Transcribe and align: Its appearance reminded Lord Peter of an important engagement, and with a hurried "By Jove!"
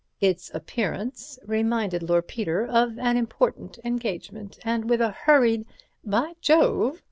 Its 0.19 0.49
appearance 0.55 1.37
reminded 1.45 2.01
Lord 2.01 2.27
Peter 2.27 2.65
of 2.65 2.97
an 2.97 3.17
important 3.17 3.77
engagement, 3.85 4.57
and 4.65 4.89
with 4.89 4.99
a 4.99 5.11
hurried 5.11 5.63
"By 6.03 6.33
Jove!" 6.41 6.99